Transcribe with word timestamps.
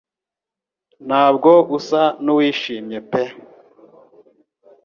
Ntabwo 1.07 1.51
usa 1.77 2.03
n'uwishimye 2.23 2.99
pe 3.11 3.23